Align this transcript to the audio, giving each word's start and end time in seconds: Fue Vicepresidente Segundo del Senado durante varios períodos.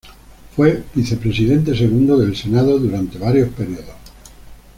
Fue 0.55 0.81
Vicepresidente 0.95 1.77
Segundo 1.77 2.17
del 2.17 2.35
Senado 2.35 2.79
durante 2.79 3.19
varios 3.19 3.49
períodos. 3.53 3.97